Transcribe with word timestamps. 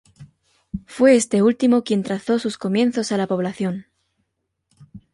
Fue 0.87 1.15
este 1.15 1.43
último 1.43 1.83
quien 1.83 2.01
trazó 2.01 2.33
en 2.33 2.39
sus 2.39 2.57
comienzos 2.57 3.11
a 3.11 3.17
la 3.17 3.27
población. 3.27 3.85